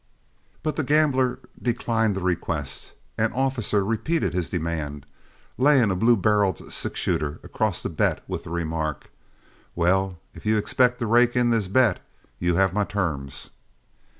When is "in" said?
11.35-11.51